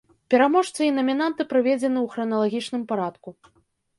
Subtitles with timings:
[0.33, 3.29] Пераможцы і намінанты прыведзены ў храналагічным парадку.